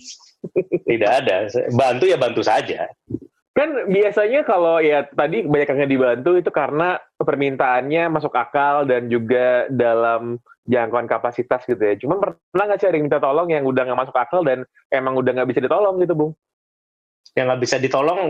Tidak 0.91 1.11
ada. 1.11 1.45
Bantu 1.77 2.09
ya 2.09 2.17
bantu 2.17 2.41
saja. 2.41 2.89
Kan 3.53 3.85
biasanya 3.93 4.49
kalau 4.49 4.81
ya 4.81 5.05
tadi 5.13 5.45
banyak 5.45 5.69
yang 5.69 5.93
dibantu 5.93 6.41
itu 6.41 6.49
karena 6.49 6.97
permintaannya 7.21 8.09
masuk 8.09 8.33
akal 8.33 8.89
dan 8.89 9.13
juga 9.13 9.69
dalam 9.69 10.41
jangkauan 10.67 11.11
kapasitas 11.11 11.67
gitu 11.67 11.79
ya. 11.79 11.95
Cuma 11.99 12.19
pernah 12.23 12.65
nggak 12.71 12.79
sih 12.79 12.87
ada 12.87 12.97
yang 12.99 13.07
minta 13.11 13.19
tolong 13.19 13.49
yang 13.51 13.65
udah 13.67 13.83
nggak 13.83 14.01
masuk 14.07 14.17
akal 14.17 14.41
dan 14.47 14.63
emang 14.95 15.19
udah 15.19 15.33
nggak 15.35 15.49
bisa 15.51 15.61
ditolong 15.63 15.95
gitu, 15.99 16.15
Bung? 16.15 16.33
Yang 17.35 17.47
nggak 17.49 17.63
bisa 17.63 17.77
ditolong, 17.83 18.21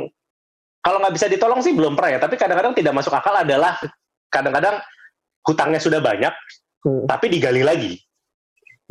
kalau 0.80 0.98
nggak 1.02 1.14
bisa 1.14 1.26
ditolong 1.28 1.60
sih 1.60 1.72
belum 1.76 1.92
pernah 1.98 2.10
ya. 2.16 2.20
Tapi 2.22 2.34
kadang-kadang 2.40 2.72
tidak 2.72 2.92
masuk 2.96 3.12
akal 3.12 3.34
adalah 3.36 3.76
kadang-kadang 4.32 4.80
hutangnya 5.44 5.80
sudah 5.82 6.00
banyak, 6.00 6.32
hmm. 6.86 7.04
tapi 7.10 7.26
digali 7.28 7.62
lagi. 7.62 7.92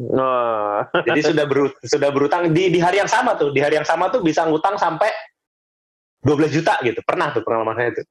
Oh. 0.02 0.82
Jadi 1.06 1.22
sudah 1.22 1.46
berut, 1.46 1.78
sudah 1.86 2.10
berutang 2.10 2.50
di 2.50 2.74
di 2.74 2.80
hari 2.82 3.02
yang 3.02 3.10
sama 3.10 3.38
tuh, 3.38 3.54
di 3.54 3.62
hari 3.62 3.78
yang 3.78 3.86
sama 3.86 4.10
tuh 4.10 4.22
bisa 4.22 4.46
ngutang 4.46 4.78
sampai 4.78 5.10
12 6.22 6.54
juta 6.54 6.78
gitu. 6.86 7.02
Pernah 7.02 7.34
tuh 7.34 7.42
pengalaman 7.42 7.74
saya 7.78 7.90
itu. 7.94 8.04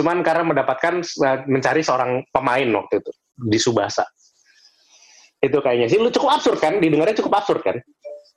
Cuman 0.00 0.24
karena 0.24 0.44
mendapatkan 0.44 1.02
eh, 1.02 1.38
mencari 1.48 1.80
seorang 1.84 2.24
pemain 2.32 2.68
waktu 2.72 3.04
itu 3.04 3.12
di 3.40 3.58
Subasa. 3.58 4.04
Itu 5.40 5.64
kayaknya 5.64 5.88
sih 5.88 5.96
lu 5.96 6.12
cukup 6.12 6.36
absurd 6.36 6.60
kan, 6.60 6.76
didengarnya 6.78 7.16
cukup 7.16 7.40
absurd 7.40 7.64
kan. 7.64 7.80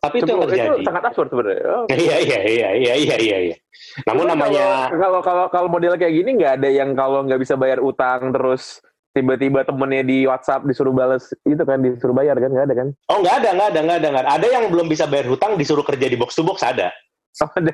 Tapi 0.04 0.20
itu 0.20 0.28
yang 0.36 0.44
terjadi. 0.44 0.68
Itu 0.68 0.84
sangat 0.84 1.04
absurd 1.08 1.30
sebenarnya. 1.32 1.64
Oh. 1.64 1.86
Iya 1.88 2.16
iya 2.20 2.40
iya 2.44 2.70
iya 2.76 2.94
iya 3.00 3.16
iya 3.24 3.38
iya. 3.52 3.56
Namun 4.04 4.28
Cuma 4.28 4.32
namanya 4.36 4.92
kalau 4.92 5.20
kalau 5.24 5.46
kalau 5.48 5.68
model 5.72 5.96
kayak 5.96 6.12
gini 6.12 6.36
nggak 6.36 6.60
ada 6.60 6.70
yang 6.70 6.92
kalau 6.92 7.24
nggak 7.24 7.40
bisa 7.40 7.56
bayar 7.56 7.80
utang 7.80 8.36
terus 8.36 8.84
tiba-tiba 9.16 9.64
temennya 9.64 10.04
di 10.04 10.28
WhatsApp 10.28 10.68
disuruh 10.68 10.92
balas 10.92 11.32
itu 11.48 11.64
kan 11.64 11.80
disuruh 11.80 12.12
bayar 12.12 12.36
kan 12.36 12.52
nggak 12.52 12.68
ada 12.68 12.76
kan? 12.76 12.88
Oh 13.08 13.24
nggak 13.24 13.36
ada 13.40 13.50
nggak 13.56 13.68
ada 13.72 13.80
nggak 13.80 13.98
ada 14.04 14.08
nggak 14.12 14.24
ada. 14.28 14.32
Ada 14.36 14.48
yang 14.52 14.64
belum 14.68 14.88
bisa 14.92 15.08
bayar 15.08 15.32
hutang 15.32 15.56
disuruh 15.56 15.88
kerja 15.88 16.12
di 16.12 16.20
box 16.20 16.36
to 16.36 16.44
box 16.44 16.60
ada. 16.68 16.92
Oh, 17.40 17.50
ada. 17.56 17.74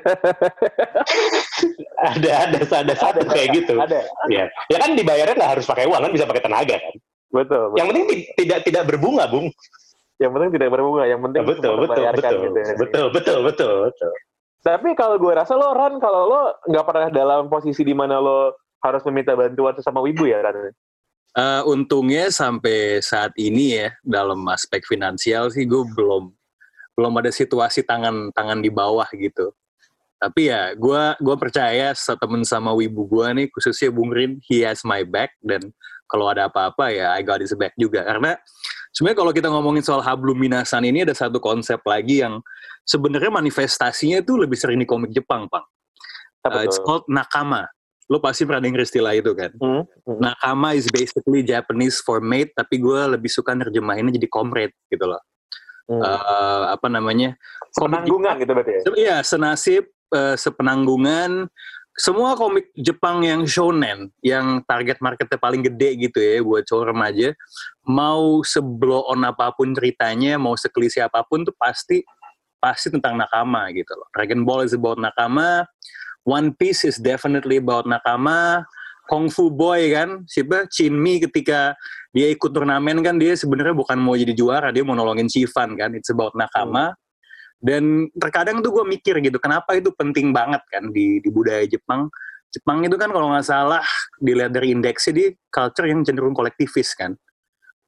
ada 2.14 2.30
ada 2.46 2.58
ada 2.62 2.94
satu 2.94 3.26
ada, 3.26 3.34
kayak 3.34 3.48
gitu. 3.58 3.74
Ada. 3.74 4.06
Ya 4.30 4.46
ya 4.70 4.78
kan 4.78 4.94
dibayarnya 4.94 5.34
nggak 5.34 5.52
harus 5.58 5.66
pakai 5.66 5.90
uang 5.90 5.98
kan 5.98 6.12
bisa 6.14 6.30
pakai 6.30 6.46
tenaga 6.46 6.78
kan. 6.78 6.94
Betul. 7.30 7.74
betul. 7.74 7.78
Yang 7.78 7.86
penting 7.90 8.06
tidak 8.36 8.60
tidak 8.66 8.82
berbunga 8.90 9.24
bung. 9.30 9.46
Yang 10.20 10.30
penting 10.36 10.50
tidak 10.58 10.68
berbunga. 10.74 11.02
Yang 11.06 11.20
penting 11.24 11.42
betul 11.46 11.74
betul 11.80 12.04
betul, 12.12 12.34
gitu 12.44 12.58
ya. 12.58 12.74
betul 12.76 13.06
betul 13.14 13.38
betul 13.46 13.72
betul. 13.88 14.12
Tapi 14.60 14.92
kalau 14.92 15.16
gue 15.16 15.32
rasa 15.32 15.56
lo 15.56 15.72
Ran 15.72 15.96
kalau 15.96 16.28
lo 16.28 16.42
nggak 16.68 16.84
pernah 16.84 17.08
dalam 17.08 17.48
posisi 17.48 17.80
di 17.80 17.96
mana 17.96 18.20
lo 18.20 18.52
harus 18.84 19.00
meminta 19.08 19.32
bantuan 19.32 19.72
sesama 19.72 20.04
wibu 20.04 20.28
ya 20.28 20.44
Ran? 20.44 20.76
Uh, 21.30 21.62
untungnya 21.64 22.28
sampai 22.28 23.00
saat 23.00 23.32
ini 23.38 23.78
ya 23.78 23.88
dalam 24.02 24.42
aspek 24.50 24.82
finansial 24.84 25.48
sih 25.48 25.62
gue 25.62 25.86
belum 25.94 26.34
belum 26.98 27.12
ada 27.22 27.30
situasi 27.32 27.86
tangan 27.86 28.28
tangan 28.36 28.60
di 28.60 28.68
bawah 28.68 29.08
gitu. 29.16 29.54
Tapi 30.20 30.52
ya 30.52 30.76
gue 30.76 31.02
gue 31.16 31.36
percaya 31.40 31.96
setemen 31.96 32.44
sama 32.44 32.76
wibu 32.76 33.08
gue 33.08 33.26
nih 33.32 33.46
khususnya 33.48 33.88
Bung 33.88 34.12
Rin, 34.12 34.36
he 34.44 34.60
has 34.60 34.84
my 34.84 35.00
back 35.00 35.32
dan 35.40 35.72
kalau 36.10 36.26
ada 36.28 36.50
apa-apa 36.50 36.90
ya 36.90 37.14
I 37.14 37.22
got 37.22 37.38
his 37.38 37.54
back 37.54 37.72
juga 37.78 38.02
karena 38.02 38.34
sebenarnya 38.90 39.18
kalau 39.22 39.32
kita 39.32 39.48
ngomongin 39.48 39.86
soal 39.86 40.02
hablum 40.02 40.36
minasan 40.36 40.82
ini 40.82 41.06
ada 41.06 41.14
satu 41.14 41.38
konsep 41.38 41.78
lagi 41.86 42.26
yang 42.26 42.42
sebenarnya 42.82 43.30
manifestasinya 43.30 44.20
itu 44.20 44.34
lebih 44.34 44.58
sering 44.58 44.82
di 44.82 44.86
komik 44.86 45.14
Jepang, 45.14 45.46
Pak. 45.46 45.64
Uh, 46.40 46.64
it's 46.64 46.80
called 46.80 47.04
nakama 47.04 47.68
lo 48.10 48.18
pasti 48.18 48.42
pernah 48.42 48.58
denger 48.58 48.82
istilah 48.82 49.14
itu 49.14 49.30
kan. 49.38 49.54
Hmm, 49.54 49.86
hmm. 49.86 50.18
Nakama 50.18 50.74
is 50.74 50.90
basically 50.90 51.46
Japanese 51.46 52.02
for 52.02 52.18
mate, 52.18 52.50
tapi 52.58 52.82
gue 52.82 53.00
lebih 53.06 53.30
suka 53.30 53.54
nerjemahinnya 53.54 54.18
jadi 54.18 54.26
comrade 54.26 54.74
gitu 54.90 55.06
loh. 55.06 55.22
Hmm. 55.86 56.02
Uh, 56.02 56.62
apa 56.74 56.90
namanya? 56.90 57.38
Sepenanggungan 57.70 58.34
gitu 58.42 58.50
berarti 58.50 58.72
ya? 58.74 58.80
Iya, 58.98 59.16
senasib, 59.22 59.86
uh, 60.10 60.34
sepenanggungan. 60.34 61.46
Semua 62.00 62.32
komik 62.32 62.72
Jepang 62.72 63.20
yang 63.20 63.44
shonen, 63.44 64.08
yang 64.24 64.64
target 64.64 65.04
marketnya 65.04 65.36
paling 65.36 65.60
gede 65.60 66.08
gitu 66.08 66.16
ya 66.16 66.40
buat 66.40 66.64
cowok 66.64 66.96
remaja, 66.96 67.36
mau 67.84 68.40
seblow 68.40 69.04
on 69.04 69.20
apa 69.28 69.52
pun 69.52 69.76
ceritanya, 69.76 70.40
mau 70.40 70.56
sekelisi 70.56 70.96
apa 71.04 71.20
pun 71.28 71.44
tuh 71.44 71.52
pasti 71.60 72.00
pasti 72.56 72.88
tentang 72.88 73.20
nakama 73.20 73.68
gitu 73.76 73.92
loh. 73.92 74.08
Dragon 74.16 74.48
Ball 74.48 74.64
is 74.64 74.72
about 74.72 74.96
nakama, 74.96 75.68
One 76.24 76.56
Piece 76.56 76.88
is 76.88 76.96
definitely 76.96 77.60
about 77.60 77.84
nakama. 77.84 78.64
Kung 79.08 79.26
Fu 79.26 79.50
Boy 79.50 79.90
kan, 79.90 80.22
siapa 80.30 80.70
Mi 80.86 81.18
ketika 81.18 81.74
dia 82.14 82.30
ikut 82.30 82.54
turnamen 82.54 83.02
kan 83.02 83.18
dia 83.18 83.34
sebenarnya 83.34 83.74
bukan 83.74 83.98
mau 83.98 84.14
jadi 84.14 84.30
juara, 84.32 84.70
dia 84.70 84.86
mau 84.86 84.94
nolongin 84.94 85.26
Chivan 85.26 85.74
kan. 85.74 85.90
It's 85.98 86.14
about 86.14 86.32
nakama. 86.38 86.94
Hmm. 86.94 86.98
Dan 87.60 88.08
terkadang 88.16 88.64
tuh 88.64 88.72
gue 88.72 88.84
mikir 88.88 89.20
gitu, 89.20 89.36
kenapa 89.36 89.76
itu 89.76 89.92
penting 89.92 90.32
banget 90.32 90.64
kan 90.72 90.88
di, 90.88 91.20
di 91.20 91.28
budaya 91.28 91.62
Jepang. 91.68 92.08
Jepang 92.50 92.82
itu 92.82 92.96
kan 92.96 93.12
kalau 93.12 93.30
nggak 93.30 93.46
salah 93.46 93.84
dilihat 94.18 94.50
dari 94.50 94.74
indeksnya 94.74 95.12
dia 95.14 95.28
culture 95.52 95.86
yang 95.86 96.02
cenderung 96.02 96.34
kolektivis 96.34 96.96
kan. 96.96 97.14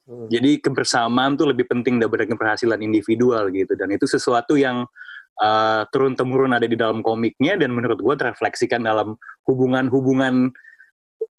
Hmm. 0.07 0.29
Jadi 0.29 0.61
kebersamaan 0.61 1.35
tuh 1.35 1.51
lebih 1.51 1.67
penting 1.67 1.99
daripada 1.99 2.23
keberhasilan 2.29 2.79
individual 2.79 3.49
gitu. 3.51 3.73
Dan 3.75 3.91
itu 3.91 4.05
sesuatu 4.07 4.55
yang 4.55 4.85
uh, 5.41 5.81
turun 5.89 6.13
temurun 6.13 6.53
ada 6.53 6.67
di 6.69 6.77
dalam 6.77 7.01
komiknya 7.01 7.57
dan 7.57 7.73
menurut 7.73 7.99
gue 7.99 8.15
terefleksikan 8.15 8.83
dalam 8.83 9.17
hubungan-hubungan 9.49 10.53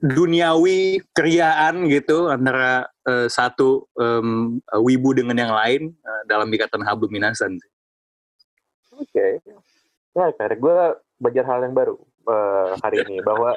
duniawi 0.05 1.01
kriaan 1.17 1.89
gitu 1.89 2.29
antara 2.29 2.89
uh, 3.09 3.29
satu 3.29 3.89
um, 3.97 4.61
wibu 4.85 5.17
dengan 5.17 5.37
yang 5.39 5.53
lain 5.53 5.83
uh, 6.03 6.23
dalam 6.29 6.49
ikatan 6.53 6.85
hablum 6.85 7.13
minasan. 7.13 7.57
Oke, 9.05 9.41
okay. 9.45 9.61
ya 10.17 10.33
karena 10.35 10.57
gue 10.57 10.79
belajar 11.21 11.45
hal 11.47 11.61
yang 11.69 11.77
baru 11.77 11.97
uh, 12.27 12.75
hari 12.81 13.05
ini 13.05 13.21
bahwa 13.21 13.55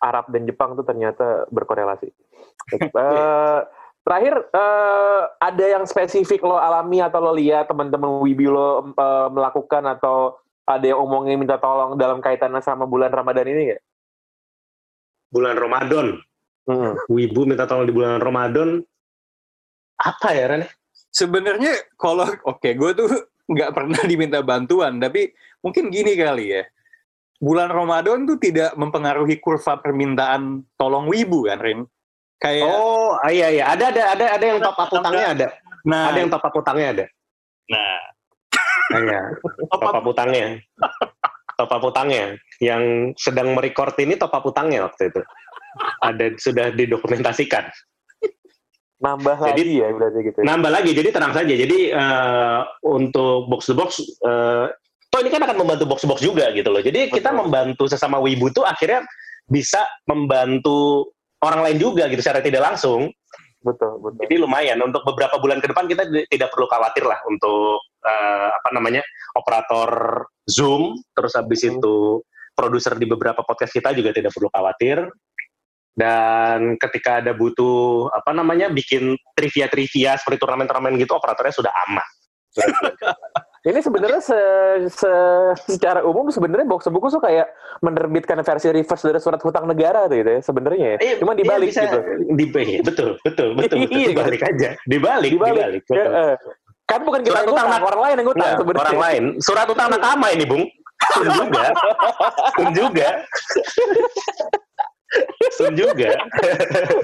Arab 0.00 0.32
dan 0.32 0.48
Jepang 0.48 0.72
tuh 0.78 0.86
ternyata 0.86 1.44
berkorelasi. 1.52 2.08
Uh, 2.94 3.62
Terakhir, 4.00 4.48
uh, 4.56 5.28
ada 5.36 5.64
yang 5.76 5.84
spesifik 5.84 6.40
lo 6.40 6.56
alami 6.56 7.04
atau 7.04 7.20
lo 7.20 7.36
lihat 7.36 7.68
teman-teman 7.68 8.24
Wibi 8.24 8.48
lo 8.48 8.96
uh, 8.96 9.28
melakukan 9.28 9.84
atau 9.84 10.40
ada 10.64 10.82
yang 10.82 11.04
omongin 11.04 11.36
minta 11.36 11.60
tolong 11.60 12.00
dalam 12.00 12.24
kaitannya 12.24 12.64
sama 12.64 12.88
bulan 12.88 13.12
Ramadan 13.12 13.46
ini 13.52 13.62
nggak? 13.70 13.82
Bulan 15.30 15.54
Ramadan. 15.60 16.06
Hmm. 16.64 16.96
Wibu 17.12 17.44
minta 17.44 17.68
tolong 17.68 17.84
di 17.84 17.92
bulan 17.92 18.24
Ramadan. 18.24 18.80
Apa 20.00 20.32
ya, 20.32 20.48
Ren? 20.48 20.64
Sebenarnya 21.12 21.76
kalau 22.00 22.24
oke, 22.24 22.56
okay, 22.56 22.72
gue 22.72 22.90
tuh 22.96 23.10
nggak 23.50 23.70
pernah 23.74 24.00
diminta 24.10 24.38
bantuan, 24.40 25.02
tapi 25.02 25.34
mungkin 25.60 25.90
gini 25.90 26.14
kali 26.14 26.54
ya. 26.54 26.62
Bulan 27.40 27.72
Ramadan 27.72 28.28
tuh 28.28 28.36
tidak 28.36 28.76
mempengaruhi 28.76 29.40
kurva 29.40 29.80
permintaan 29.80 30.60
tolong 30.76 31.08
wibu 31.08 31.48
kan, 31.48 31.58
Rin? 31.58 31.80
Kayak 32.40 32.68
Oh, 32.68 33.16
iya 33.28 33.48
iya, 33.52 33.64
ada 33.72 33.92
ada 33.92 34.02
ada 34.16 34.26
ada 34.36 34.44
yang 34.44 34.60
top 34.60 34.76
up 34.76 34.92
utangnya 34.92 35.26
ada. 35.34 35.46
Nah, 35.84 36.12
ada 36.12 36.18
yang 36.20 36.30
top 36.32 36.44
up 36.44 36.54
utangnya 36.54 36.88
ada. 36.94 37.04
Nah. 37.68 38.00
Iya, 38.90 39.22
top 39.70 39.86
up 39.86 40.02
utangnya. 40.02 40.58
top 41.54 41.70
up 41.70 41.84
utangnya 41.86 42.34
yang 42.58 43.14
sedang 43.14 43.54
merecord 43.54 43.94
ini 44.02 44.18
top 44.18 44.34
up 44.34 44.42
utangnya 44.42 44.90
waktu 44.90 45.14
itu. 45.14 45.22
Ada 46.02 46.34
sudah 46.34 46.74
didokumentasikan. 46.74 47.70
Nambah 49.00 49.36
jadi, 49.40 49.64
lagi 49.64 49.74
ya 49.80 49.88
berarti 49.96 50.18
gitu. 50.28 50.38
Ya? 50.40 50.44
Nambah 50.44 50.70
lagi, 50.70 50.90
jadi 50.92 51.08
tenang 51.08 51.32
saja. 51.32 51.54
Jadi 51.56 51.78
uh, 51.88 52.60
untuk 52.84 53.48
box 53.48 53.72
to 53.72 53.74
box 53.74 53.90
uh, 54.20 54.68
toh 55.08 55.18
ini 55.24 55.32
kan 55.32 55.42
akan 55.42 55.56
membantu 55.56 55.84
box 55.88 56.04
to 56.04 56.08
box 56.08 56.20
juga 56.20 56.52
gitu 56.52 56.68
loh. 56.68 56.84
Jadi 56.84 57.08
Betul. 57.08 57.14
kita 57.16 57.30
membantu 57.32 57.88
sesama 57.88 58.20
wibu 58.20 58.52
tuh 58.52 58.68
akhirnya 58.68 59.08
bisa 59.48 59.82
membantu 60.04 61.10
orang 61.40 61.64
lain 61.64 61.78
juga 61.80 62.06
gitu 62.12 62.20
secara 62.20 62.44
tidak 62.44 62.60
langsung. 62.60 63.08
Betul, 63.60 64.00
betul. 64.00 64.20
Jadi 64.24 64.34
lumayan 64.40 64.80
untuk 64.80 65.04
beberapa 65.04 65.36
bulan 65.36 65.60
ke 65.60 65.68
depan 65.68 65.84
kita 65.84 66.08
tidak 66.28 66.48
perlu 66.52 66.64
khawatir 66.68 67.04
lah 67.04 67.20
untuk 67.28 67.80
uh, 68.04 68.48
apa 68.52 68.68
namanya 68.72 69.04
operator 69.36 69.90
Zoom, 70.48 70.96
terus 71.12 71.36
habis 71.36 71.60
hmm. 71.64 71.76
itu 71.76 72.24
produser 72.56 72.96
di 72.96 73.08
beberapa 73.08 73.40
podcast 73.44 73.72
kita 73.72 73.92
juga 73.92 74.12
tidak 74.12 74.32
perlu 74.32 74.48
khawatir. 74.52 75.08
Dan 75.90 76.78
ketika 76.78 77.20
ada 77.20 77.34
butuh 77.34 78.08
apa 78.14 78.30
namanya 78.32 78.70
bikin 78.70 79.18
trivia-trivia 79.34 80.16
seperti 80.16 80.38
turnamen-turnamen 80.40 80.96
gitu, 80.96 81.12
operatornya 81.18 81.54
sudah 81.54 81.72
aman. 81.88 82.08
Ini 83.60 83.76
sebenarnya 83.84 84.24
se, 84.24 84.40
se, 84.88 85.12
secara 85.68 86.00
umum 86.00 86.32
sebenarnya 86.32 86.64
box 86.64 86.88
buku 86.88 87.12
tuh 87.12 87.20
kayak 87.20 87.44
menerbitkan 87.84 88.40
versi 88.40 88.72
reverse 88.72 89.04
dari 89.04 89.20
surat 89.20 89.36
hutang 89.44 89.68
negara 89.68 90.08
tuh 90.08 90.16
gitu 90.16 90.30
ya 90.32 90.40
sebenarnya 90.40 90.86
ya. 90.96 90.98
Eh, 91.04 91.14
Cuma 91.20 91.36
dibalik 91.36 91.68
iya, 91.68 91.72
bisa, 91.76 91.82
gitu. 91.84 91.98
Di, 92.40 92.44
iya, 92.56 92.80
betul, 92.80 93.10
betul, 93.20 93.48
betul, 93.52 93.84
betul. 93.84 94.00
Iya, 94.00 94.16
dibalik 94.16 94.40
aja. 94.40 94.68
Dibalik, 94.88 95.30
dibalik. 95.36 95.60
dibalik 95.60 95.82
betul. 95.84 95.96
Ya, 96.00 96.06
uh, 96.08 96.34
kan 96.88 97.00
bukan 97.04 97.20
kita 97.20 97.36
surat 97.36 97.52
utang, 97.52 97.68
utang, 97.68 97.82
orang 97.84 98.00
lain 98.00 98.14
yang 98.16 98.28
utang 98.32 98.48
nah, 98.48 98.56
sebenarnya. 98.56 98.88
Orang 98.88 99.00
lain. 99.04 99.22
Surat 99.44 99.66
utang 99.68 99.88
nakama 99.92 100.26
ini, 100.32 100.44
Bung. 100.48 100.64
Pun 101.20 101.28
juga. 101.28 101.64
Pun 102.56 102.68
juga. 102.72 103.08
sun 105.58 105.74
juga. 105.74 106.14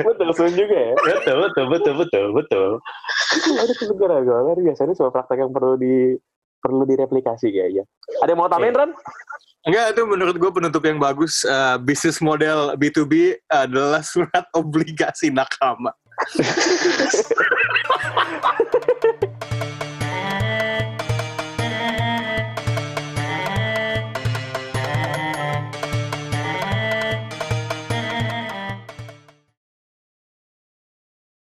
betul, 0.07 0.29
sun 0.37 0.53
juga 0.55 0.77
ya. 0.77 0.95
Betul, 0.95 1.37
betul, 1.49 1.65
betul, 1.71 1.95
betul, 1.99 2.27
betul. 2.35 2.69
Itu 3.35 3.51
ada 3.59 3.73
negara 3.73 4.17
gue 4.23 4.39
luar 4.47 4.59
biasa 4.59 4.87
ini 4.87 4.95
sebuah 4.95 5.13
praktek 5.13 5.39
yang 5.43 5.53
perlu 5.53 5.75
di 5.79 6.15
perlu 6.63 6.83
direplikasi 6.87 7.53
kayaknya. 7.53 7.85
Ada 8.23 8.31
yang 8.35 8.41
mau 8.41 8.51
tambahin, 8.51 8.75
iya. 8.75 8.81
Ren? 8.83 8.91
Enggak, 9.67 9.99
itu 9.99 10.03
menurut 10.07 10.37
gue 10.39 10.51
penutup 10.55 10.83
yang 10.87 10.99
bagus. 11.03 11.43
Uh, 11.43 11.75
bisnis 11.83 12.23
model 12.23 12.79
B2B 12.79 13.43
adalah 13.51 14.03
surat 14.03 14.47
obligasi 14.61 15.35
nakama. 15.35 15.91